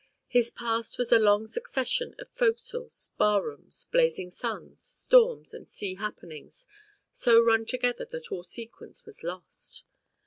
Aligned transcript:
His 0.27 0.49
past 0.49 0.97
was 0.97 1.11
a 1.11 1.19
long 1.19 1.45
succession 1.45 2.15
of 2.17 2.33
fo'c'sles, 2.33 3.11
bar 3.19 3.43
rooms, 3.43 3.85
blazing 3.91 4.31
suns, 4.31 4.81
storms 4.81 5.53
and 5.53 5.69
sea 5.69 5.93
happenings 5.93 6.65
so 7.11 7.39
run 7.39 7.67
together 7.67 8.05
that 8.09 8.31
all 8.31 8.41
sequence 8.41 9.05
was 9.05 9.21
lost. 9.21 9.83